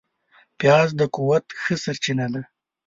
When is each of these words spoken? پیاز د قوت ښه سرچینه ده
پیاز 0.59 0.89
د 0.99 1.01
قوت 1.15 1.45
ښه 1.61 1.75
سرچینه 1.83 2.27
ده 2.33 2.41